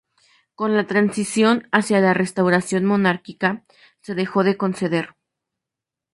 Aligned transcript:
Con 0.55 0.75
la 0.75 0.87
transición 0.87 1.67
hacia 1.71 1.99
la 2.01 2.15
restauración 2.15 2.85
monárquica 2.85 3.65
se 4.01 4.15
dejó 4.15 4.43
de 4.43 4.57
conceder. 4.57 5.15